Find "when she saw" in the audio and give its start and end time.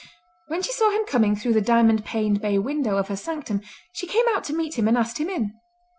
0.47-0.89